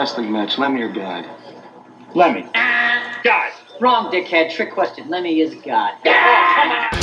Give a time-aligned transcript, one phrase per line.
[0.00, 0.56] wrestling match.
[0.56, 1.28] Lemmy or God?
[2.14, 2.48] Lemmy.
[2.54, 3.20] Ah.
[3.22, 3.52] God.
[3.82, 4.50] Wrong, dickhead.
[4.50, 5.10] Trick question.
[5.10, 6.96] Lemmy is God.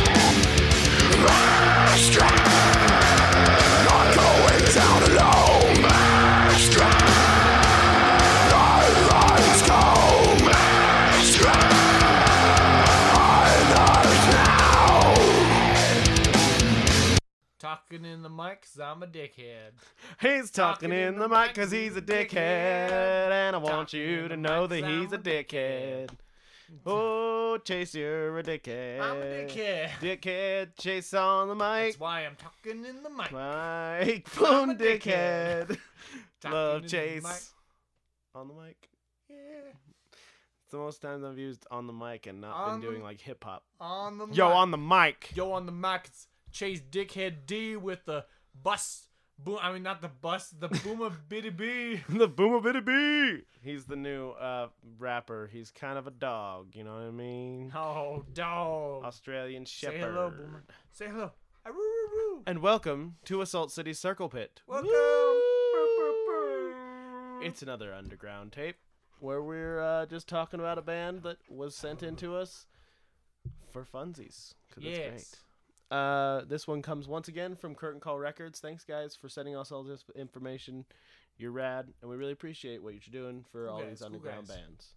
[17.89, 19.71] Talking in the mic 'cause I'm a dickhead.
[20.19, 22.35] He's talking in the mic because he's a dickhead,
[23.31, 26.09] and I want Talking you to know that he's a dickhead.
[26.85, 28.99] Oh, Chase, you're a dickhead.
[28.99, 29.89] I'm a dickhead.
[30.01, 31.91] Dickhead, Chase on the mic.
[31.93, 33.31] That's why I'm talking in the mic.
[33.31, 35.67] Microphone dickhead.
[35.67, 35.79] dickhead.
[36.51, 37.53] Love in the Chase.
[38.35, 38.89] On the mic.
[39.29, 39.35] Yeah.
[40.63, 43.05] It's the most times I've used on the mic and not On been doing the-
[43.05, 43.63] like hip hop.
[43.79, 44.35] On the mic.
[44.35, 44.55] Yo, mic.
[44.57, 45.31] on the mic.
[45.35, 48.25] Yo, on the mic, it's Chase Dickhead D with the
[48.61, 49.03] bus.
[49.39, 49.59] Boom.
[49.61, 50.49] I mean, not the bus.
[50.49, 52.01] The boomer bitty bee.
[52.09, 53.43] the boomer bitty bee.
[53.61, 55.47] He's the new uh, rapper.
[55.51, 56.69] He's kind of a dog.
[56.75, 57.71] You know what I mean?
[57.75, 59.03] Oh, dog.
[59.03, 59.93] Australian Shepherd.
[60.01, 60.63] Say hello, boomer.
[60.91, 61.31] Say hello.
[61.65, 61.71] Ah.
[62.47, 64.61] And welcome to Assault City Circle Pit.
[64.67, 64.89] Welcome.
[67.43, 68.77] It's another underground tape
[69.19, 72.65] where we're uh, just talking about a band that was sent in to us
[73.71, 74.53] for funsies.
[74.71, 75.09] 'cause it's Yes.
[75.11, 75.39] great.
[75.89, 78.59] Uh, this one comes once again from Curtain Call Records.
[78.59, 80.85] Thanks, guys, for sending us all this information.
[81.37, 84.57] You're rad, and we really appreciate what you're doing for all guys, these underground guys.
[84.57, 84.87] bands.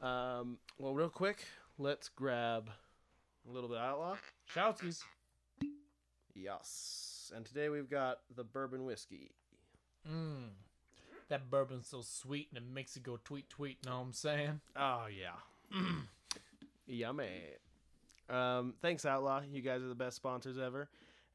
[0.00, 1.44] Um, well, real quick,
[1.78, 2.70] let's grab
[3.48, 4.16] a little bit of Outlaw.
[4.54, 5.02] Shoutskies.
[6.34, 7.32] Yes.
[7.34, 9.30] And today we've got the bourbon whiskey.
[10.08, 10.50] Mmm.
[11.28, 13.84] That bourbon's so sweet and it makes it go tweet tweet.
[13.84, 14.60] Know what I'm saying?
[14.76, 15.80] Oh yeah.
[16.86, 17.30] Yummy.
[18.28, 19.42] Um, thanks, Outlaw.
[19.50, 20.88] You guys are the best sponsors ever.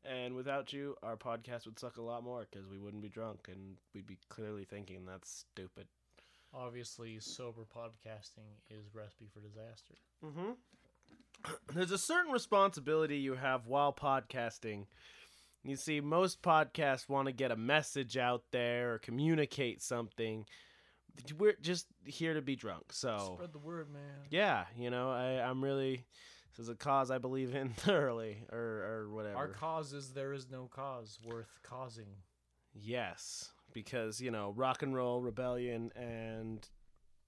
[0.03, 3.47] And without you, our podcast would suck a lot more because we wouldn't be drunk
[3.51, 5.85] and we'd be clearly thinking that's stupid.
[6.53, 9.93] Obviously, sober podcasting is recipe for disaster.
[10.25, 11.51] Mm-hmm.
[11.73, 14.85] There's a certain responsibility you have while podcasting.
[15.63, 20.45] You see, most podcasts want to get a message out there or communicate something.
[21.37, 24.25] We're just here to be drunk, so Spread the word, man.
[24.29, 26.05] yeah, you know, I, I'm really
[26.51, 29.37] this is a cause I believe in thoroughly, or or whatever.
[29.37, 32.07] Our cause is there is no cause worth causing.
[32.73, 36.67] yes, because you know, rock and roll, rebellion, and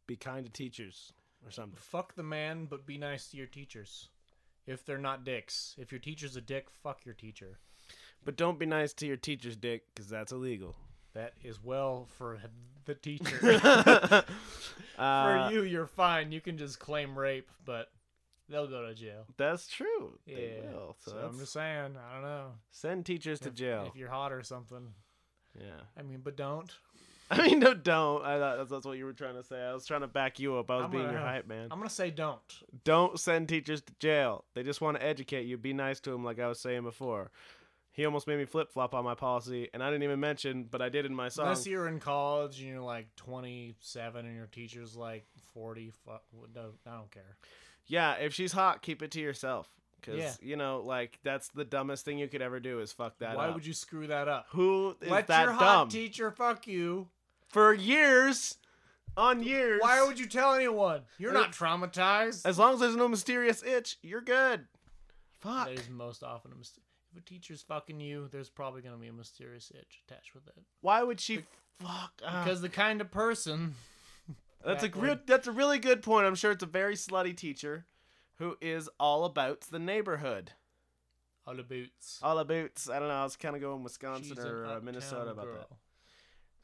[0.08, 1.14] be kind to teachers
[1.46, 1.78] or something.
[1.80, 4.10] Fuck the man, but be nice to your teachers.
[4.66, 5.76] If they're not dicks.
[5.78, 7.60] If your teacher's a dick, fuck your teacher.
[8.24, 10.76] But don't be nice to your teacher's dick, because that's illegal.
[11.14, 12.40] That is well for
[12.86, 13.60] the teacher.
[14.98, 16.32] uh, for you, you're fine.
[16.32, 17.92] You can just claim rape, but
[18.54, 19.26] they'll go to jail.
[19.38, 20.18] That's true.
[20.26, 20.36] Yeah.
[20.36, 20.96] They will.
[21.00, 21.98] So, So, I'm just saying.
[21.98, 22.52] I don't know.
[22.72, 23.86] send teachers to If- jail.
[23.88, 24.94] If you're hot or something.
[25.60, 25.82] yeah.
[25.98, 26.72] I mean, but don't.
[27.32, 28.24] I mean, no, don't.
[28.24, 29.60] I thought that's, that's what you were trying to say.
[29.60, 30.70] I was trying to back you up.
[30.70, 31.70] I was I'm being gonna- your hype man.
[31.72, 32.40] I'm gonna say don't.
[32.84, 34.46] don't send teachers to jail.
[34.54, 35.58] They just want to educate you.
[35.58, 37.32] Be nice to them, like I was saying before.
[37.96, 40.82] He almost made me flip flop on my policy, and I didn't even mention, but
[40.82, 41.46] I did in my song.
[41.46, 45.92] Unless you're in college and you're like 27 and your teacher's like 40.
[46.06, 46.24] Fuck,
[46.56, 47.38] no, I don't care.
[47.88, 49.70] Yeah, if she's hot, keep it to yourself.
[50.00, 50.34] Because, Yeah.
[50.42, 53.38] you know, like, that's the dumbest thing you could ever do is fuck that up.
[53.38, 53.56] Why up.
[53.56, 54.48] would you screw that up?
[54.50, 55.90] Who is Let that your hot dumb?
[55.90, 57.08] teacher fuck you.
[57.50, 58.58] For years,
[59.16, 59.80] on years.
[59.82, 61.02] Why would you tell anyone?
[61.18, 62.46] You're not traumatized.
[62.46, 64.68] As long as there's no mysterious itch, you're good.
[65.40, 65.68] Fuck.
[65.68, 66.84] That is most often a mistake.
[67.12, 70.56] If a teacher's fucking you, there's probably gonna be a mysterious itch attached with it.
[70.82, 71.44] Why would she
[71.80, 72.22] fuck?
[72.26, 72.44] ah.
[72.44, 73.76] Because the kind of person
[74.66, 76.26] That's a real, that's a really good point.
[76.26, 77.86] I'm sure it's a very slutty teacher
[78.38, 80.52] who is all about the neighborhood.
[81.46, 82.20] all the boots.
[82.24, 82.90] All the boots.
[82.90, 83.16] I don't know.
[83.16, 85.78] I was kind of going Wisconsin She's or uh, Minnesota about that.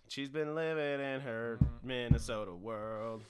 [0.07, 1.67] She's been living in her Mm.
[1.83, 3.21] Minnesota world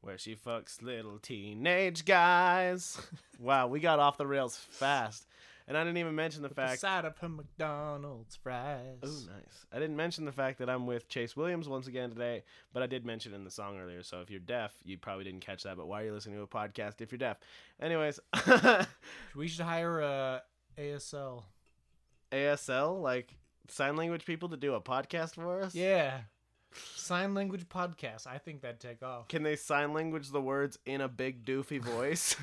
[0.00, 3.00] where she fucks little teenage guys.
[3.40, 5.26] wow, we got off the rails fast.
[5.66, 8.98] And I didn't even mention the The fact side of her McDonald's fries.
[9.02, 9.64] Oh, nice.
[9.72, 12.42] I didn't mention the fact that I'm with Chase Williams once again today,
[12.74, 14.02] but I did mention it in the song earlier.
[14.02, 15.78] So if you're deaf, you probably didn't catch that.
[15.78, 17.38] But why are you listening to a podcast if you're deaf?
[17.80, 18.20] Anyways,
[19.34, 20.40] We should hire uh,
[20.76, 21.44] a ASL.
[22.30, 23.34] ASL, like
[23.68, 25.74] sign language people to do a podcast for us?
[25.74, 26.20] Yeah.
[26.94, 28.26] Sign language podcast.
[28.26, 29.28] I think that'd take off.
[29.28, 32.36] Can they sign language the words in a big doofy voice?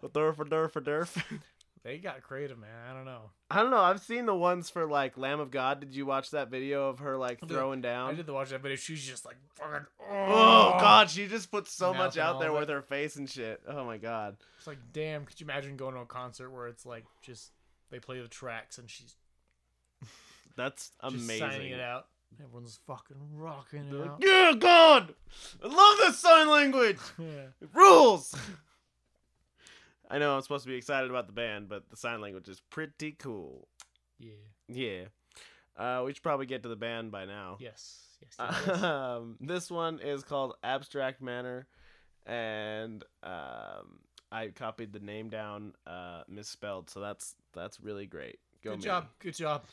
[0.00, 1.40] For durf, durf, durf.
[1.86, 2.70] They got creative, man.
[2.90, 3.30] I don't know.
[3.48, 3.78] I don't know.
[3.78, 5.78] I've seen the ones for like Lamb of God.
[5.78, 8.74] Did you watch that video of her like throwing I did watch that video.
[8.74, 9.86] She's just like fucking.
[10.00, 10.80] Oh, oh.
[10.80, 12.72] God, she just puts so much out there with it.
[12.72, 13.60] her face and shit.
[13.68, 14.36] Oh my God.
[14.58, 15.24] It's like, damn.
[15.26, 17.52] Could you imagine going to a concert where it's like just
[17.92, 19.14] they play the tracks and she's
[20.56, 21.38] That's just amazing.
[21.38, 22.06] signing it out.
[22.42, 25.14] Everyone's fucking rocking They're like, yeah, God,
[25.62, 26.98] I love this sign language.
[27.18, 27.46] Yeah.
[27.62, 28.34] It rules.
[30.08, 32.60] I know I'm supposed to be excited about the band, but the sign language is
[32.70, 33.68] pretty cool.
[34.18, 34.32] Yeah.
[34.68, 35.04] Yeah.
[35.76, 37.56] Uh, we should probably get to the band by now.
[37.60, 38.02] Yes.
[38.22, 38.36] Yes.
[38.66, 38.82] yes.
[38.82, 41.66] Um, this one is called Abstract Manner,
[42.24, 44.00] and um,
[44.32, 48.38] I copied the name down uh, misspelled, so that's that's really great.
[48.64, 48.84] Go Good me.
[48.84, 49.08] job.
[49.18, 49.64] Good job.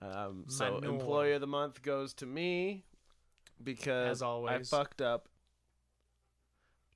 [0.00, 2.84] Um, so employee of the month goes to me
[3.62, 4.72] because As always.
[4.72, 5.28] I fucked up.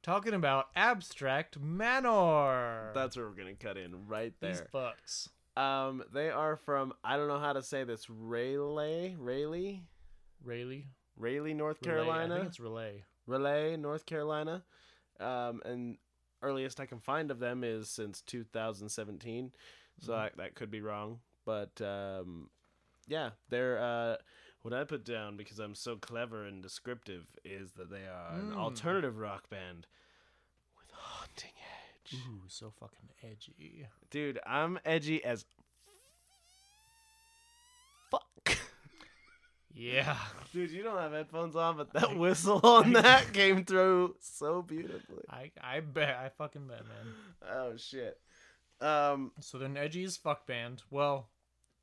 [0.07, 2.93] Talking about Abstract Manner.
[2.95, 4.53] That's where we're gonna cut in right there.
[4.53, 5.29] these fucks.
[5.61, 8.09] Um, they are from I don't know how to say this.
[8.09, 9.83] Raleigh, Raleigh,
[10.45, 10.85] Rayleigh.
[11.17, 11.93] Raleigh, North Relay.
[11.93, 12.35] I Carolina.
[12.37, 13.03] think it's relay.
[13.27, 14.63] Relay, North Carolina.
[15.19, 15.99] Um, and
[16.41, 19.51] earliest I can find of them is since 2017.
[19.99, 20.17] So Mhm.
[20.19, 21.19] I, that could be wrong.
[21.45, 22.49] But um,
[23.09, 23.79] yeah, they're.
[23.83, 24.17] Uh,
[24.67, 28.51] what I put down because I'm so clever and descriptive is that they are an
[28.51, 28.57] Mm.
[28.57, 29.87] alternative rock band
[30.77, 32.15] with a haunting edge.
[32.29, 33.87] Ooh, so fucking edgy.
[34.11, 35.45] Dude, I'm edgy as
[38.11, 38.59] fuck.
[39.73, 40.17] Yeah.
[40.53, 45.23] Dude, you don't have headphones on, but that whistle on that came through so beautifully.
[45.31, 47.15] I I bet I fucking bet, man.
[47.49, 48.19] Oh shit.
[48.81, 50.83] Um So they're an edgy as fuck band.
[50.91, 51.29] Well,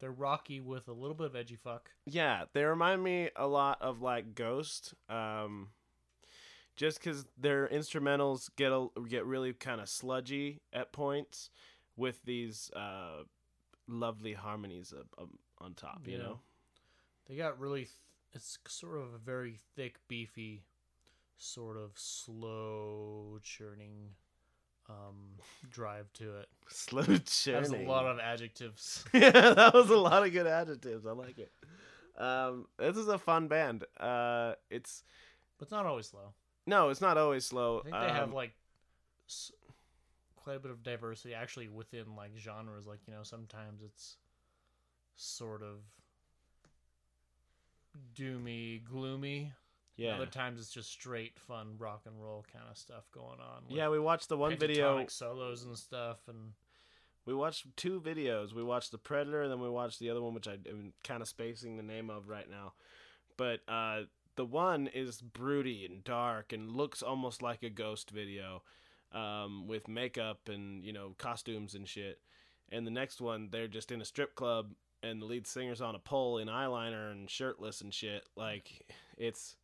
[0.03, 1.89] they're rocky with a little bit of edgy fuck.
[2.05, 4.93] yeah, they remind me a lot of like Ghost.
[5.07, 5.69] Um
[6.75, 11.49] just cuz their instrumentals get a, get really kind of sludgy at points
[11.95, 13.23] with these uh
[13.87, 15.29] lovely harmonies up, up
[15.59, 16.23] on top, you Yeah.
[16.23, 16.39] know.
[17.27, 17.85] They got really.
[17.85, 17.97] Th-
[18.33, 20.65] it's sort of a very thick, beefy,
[21.37, 24.15] sort of slow churning,
[24.93, 25.15] um,
[25.71, 26.47] drive to it.
[26.69, 29.03] Slow Has a lot of adjectives.
[29.13, 31.05] yeah, that was a lot of good adjectives.
[31.05, 31.51] I like it.
[32.17, 33.85] Um, this is a fun band.
[33.99, 35.03] Uh, it's
[35.57, 36.33] But it's not always slow.
[36.67, 37.79] no, it's not always slow.
[37.79, 38.53] I think they have Um, like
[39.27, 39.51] s-
[40.35, 42.85] quite a bit of diversity actually within like genres.
[42.85, 44.17] Like you know, sometimes it's
[45.15, 45.79] sort of
[48.15, 49.51] doomy, gloomy.
[49.95, 53.63] Yeah, Other times it's just straight fun rock and roll kind of stuff going on.
[53.69, 53.89] yeah.
[53.89, 55.05] We watched the one video.
[55.07, 56.53] solos and stuff, and
[57.25, 58.53] We watched two videos.
[58.53, 61.21] We watched the Predator, and then we watched the other one, which I am kind
[61.21, 62.73] of spacing the name of right now.
[63.37, 64.01] But uh,
[64.35, 68.63] the one is broody and dark and looks almost like a ghost video,
[69.11, 72.19] um, with makeup and you know costumes and shit.
[72.71, 74.71] And the next one, they're just in a strip club,
[75.03, 78.23] and the lead singer's on a pole in eyeliner and shirtless and shit.
[78.35, 78.85] Like
[79.17, 79.55] it's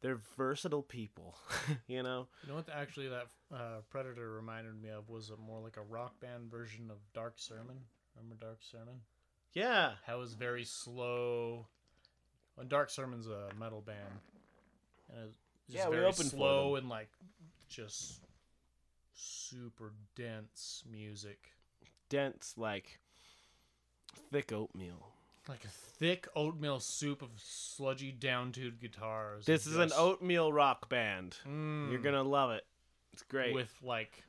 [0.00, 1.36] they're versatile people,
[1.86, 2.26] you know.
[2.42, 2.68] you know what?
[2.72, 6.90] Actually, that uh, Predator reminded me of was a more like a rock band version
[6.90, 7.76] of Dark Sermon.
[8.16, 9.00] Remember Dark Sermon?
[9.52, 11.66] Yeah, How it was very slow.
[12.56, 13.98] When Dark Sermon's a metal band,
[15.10, 15.38] and it's
[15.70, 17.08] just Yeah, we very opened for slow and like
[17.68, 18.20] just
[19.14, 21.38] super dense music,
[22.08, 22.98] dense like
[24.30, 25.12] thick oatmeal.
[25.48, 29.44] Like a thick oatmeal soup of sludgy down-tuned guitars.
[29.46, 31.36] This is an just- oatmeal rock band.
[31.46, 31.90] Mm.
[31.90, 32.64] You're gonna love it.
[33.12, 33.54] It's great.
[33.54, 34.24] with like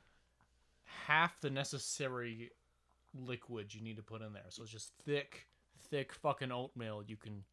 [1.06, 2.52] half the necessary
[3.14, 4.44] liquid you need to put in there.
[4.50, 5.48] So it's just thick,
[5.90, 7.44] thick fucking oatmeal you can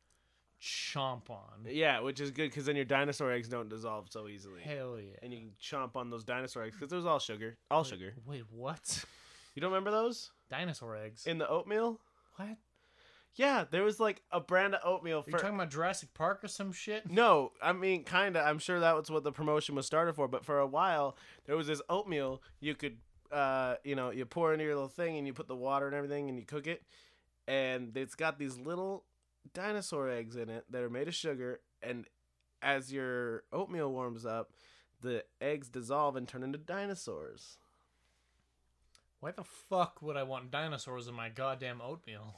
[0.63, 1.67] chomp on.
[1.67, 5.17] yeah, which is good because then your dinosaur eggs don't dissolve so easily, Hell yeah.
[5.23, 8.15] and you can chomp on those dinosaur eggs because there's all sugar, all sugar.
[8.25, 9.05] Wait, what?
[9.55, 11.27] You don't remember those Dinosaur eggs?
[11.27, 12.01] in the oatmeal?
[12.37, 12.57] what?
[13.37, 15.39] Yeah, there was like a brand of oatmeal for.
[15.39, 17.03] talking about Jurassic Park or some shit?
[17.11, 18.41] No, I mean kinda.
[18.41, 20.29] I'm sure that was what the promotion was started for.
[20.29, 22.99] But for a while, there was this oatmeal you could,
[23.33, 25.95] uh, you know, you pour into your little thing and you put the water and
[25.97, 26.83] everything and you cook it,
[27.49, 29.05] and it's got these little
[29.53, 31.61] dinosaur eggs in it that are made of sugar.
[31.83, 32.07] And
[32.63, 34.53] as your oatmeal warms up,
[35.01, 37.59] the eggs dissolve and turn into dinosaurs.
[39.21, 42.35] Why the fuck would I want dinosaurs in my goddamn oatmeal?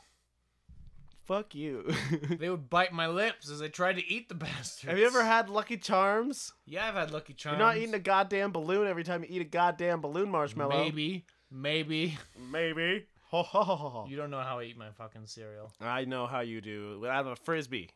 [1.26, 1.92] Fuck you.
[2.38, 4.90] They would bite my lips as I tried to eat the bastards.
[4.90, 6.52] Have you ever had Lucky Charms?
[6.64, 7.58] Yeah, I've had Lucky Charms.
[7.58, 10.84] You're not eating a goddamn balloon every time you eat a goddamn balloon marshmallow.
[10.84, 12.18] Maybe, maybe.
[12.50, 13.06] Maybe.
[13.30, 14.06] Ho, ho, ho, ho, ho.
[14.08, 15.72] You don't know how I eat my fucking cereal.
[15.80, 17.04] I know how you do.
[17.10, 17.90] I have a frisbee.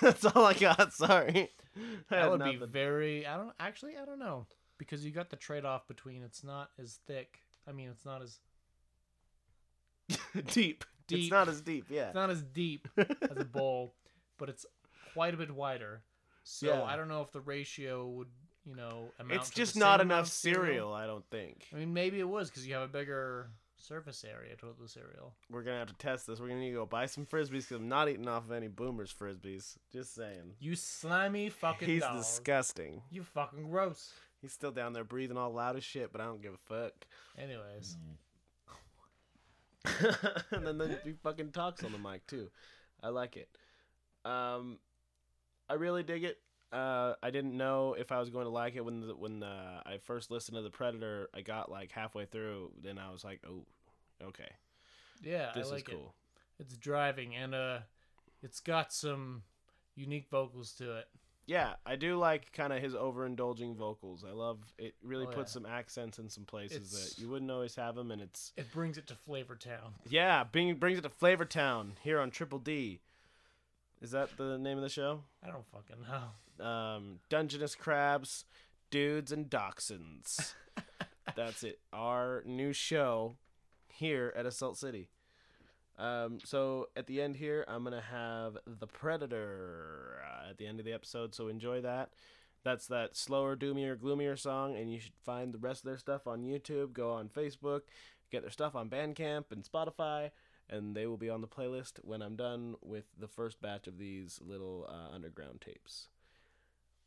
[0.00, 0.94] That's all I got.
[0.94, 1.50] Sorry.
[1.76, 3.26] I That had would be very.
[3.26, 3.98] I don't actually.
[4.00, 4.46] I don't know
[4.78, 7.40] because you got the trade off between it's not as thick.
[7.68, 8.38] I mean, it's not as
[10.46, 10.84] deep.
[11.10, 11.86] It's not as deep.
[11.88, 12.06] Yeah.
[12.06, 13.94] it's not as deep as a bowl,
[14.38, 14.66] but it's
[15.12, 16.02] quite a bit wider.
[16.44, 16.82] So Yeah.
[16.82, 18.28] I don't know if the ratio would
[18.64, 19.40] you know amount.
[19.40, 20.92] It's to just the not same enough of cereal.
[20.92, 21.66] I don't think.
[21.72, 25.34] I mean, maybe it was because you have a bigger surface area toilet cereal.
[25.50, 26.40] We're gonna have to test this.
[26.40, 28.68] We're gonna need to go buy some frisbees because I'm not eating off of any
[28.68, 29.76] boomers frisbees.
[29.92, 30.54] Just saying.
[30.58, 32.18] You slimy fucking He's dog.
[32.18, 33.02] disgusting.
[33.10, 34.12] You fucking gross.
[34.40, 36.92] He's still down there breathing all loud as shit, but I don't give a fuck.
[37.38, 38.16] Anyways, mm.
[40.50, 42.50] and then, then he fucking talks on the mic too.
[43.02, 43.48] I like it.
[44.24, 44.78] Um,
[45.68, 46.38] I really dig it.
[46.72, 49.82] Uh, I didn't know if I was going to like it when the, when uh,
[49.86, 51.28] I first listened to the Predator.
[51.34, 53.64] I got like halfway through, then I was like, oh,
[54.22, 54.50] okay,
[55.22, 55.96] yeah, this I like is it.
[55.96, 56.14] cool.
[56.58, 57.78] It's driving and uh,
[58.42, 59.42] it's got some
[59.94, 61.08] unique vocals to it.
[61.46, 64.24] Yeah, I do like kind of his overindulging vocals.
[64.26, 64.94] I love it.
[65.02, 65.54] Really Oh, puts yeah.
[65.54, 68.72] some accents in some places It's- that you wouldn't always have them, and it's It
[68.72, 69.94] brings it to Flavor Town.
[70.08, 73.00] yeah, bring, brings it to Flavor Town here on Triple D.
[74.00, 75.24] Is that the name of the show?
[75.42, 76.64] I don't fucking know.
[76.64, 78.44] um, Dungeness crabs,
[78.90, 80.54] dudes, and dachshunds.
[81.34, 81.80] That's it.
[81.92, 83.36] Our new show
[83.88, 85.08] here at Assault City.
[85.98, 90.80] Um, so at the end here, I'm gonna have the Predator uh, at the end
[90.80, 91.34] of the episode.
[91.34, 92.10] So enjoy that.
[92.64, 96.26] That's that slower, doomier, gloomier song, and you should find the rest of their stuff
[96.26, 96.94] on YouTube.
[96.94, 97.82] Go on Facebook,
[98.32, 100.30] get their stuff on Bandcamp and Spotify,
[100.70, 103.98] and they will be on the playlist when I'm done with the first batch of
[103.98, 106.08] these little uh, underground tapes.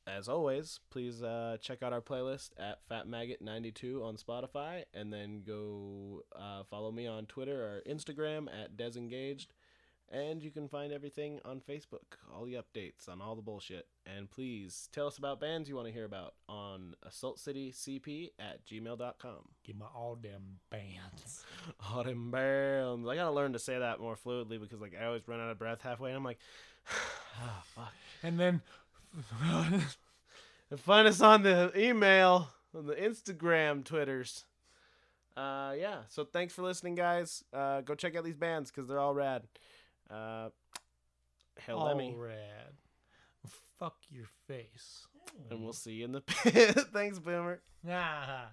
[0.07, 5.11] As always, please uh, check out our playlist at Fat Maggot 92 on Spotify, and
[5.11, 9.47] then go uh, follow me on Twitter or Instagram at Desengaged.
[10.09, 13.87] And you can find everything on Facebook, all the updates on all the bullshit.
[14.05, 19.39] And please tell us about bands you want to hear about on assaultcitycp at gmail.com.
[19.65, 21.43] Give me all them bands.
[21.91, 23.05] All them bands.
[23.05, 25.59] I gotta learn to say that more fluidly because like I always run out of
[25.59, 26.39] breath halfway, and I'm like,
[26.89, 27.93] oh, fuck.
[28.23, 28.61] And then
[30.69, 34.45] And find us on the email, on the Instagram, Twitters.
[35.35, 35.99] Uh, yeah.
[36.09, 37.43] So thanks for listening, guys.
[37.53, 39.43] Uh, go check out these bands because they're all rad.
[40.09, 40.49] Uh,
[41.59, 42.73] hell, all rad.
[43.79, 45.05] Fuck your face.
[45.51, 46.75] and we'll see you in the pit.
[46.91, 47.61] thanks, Boomer.
[47.89, 48.47] Ah.